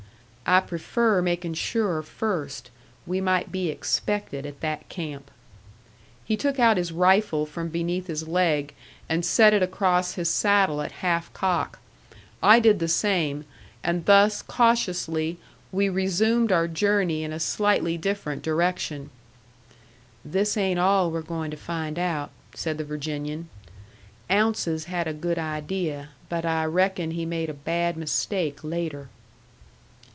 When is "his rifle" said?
6.75-7.45